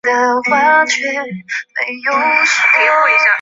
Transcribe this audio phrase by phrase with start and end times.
[0.03, 1.45] 东汉光和元年。